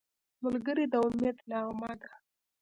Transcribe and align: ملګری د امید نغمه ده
ملګری 0.43 0.85
د 0.93 0.95
امید 1.05 1.37
نغمه 1.49 1.91
ده 1.99 2.09